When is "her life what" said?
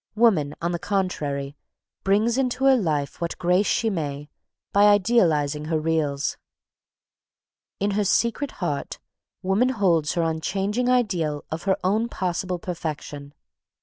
2.65-3.37